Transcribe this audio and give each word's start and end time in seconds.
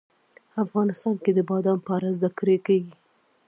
افغانستان 0.63 1.15
کې 1.23 1.31
د 1.33 1.39
بادام 1.49 1.79
په 1.87 1.91
اړه 1.97 2.07
زده 2.17 2.29
کړه 2.39 2.57
کېږي. 2.65 2.93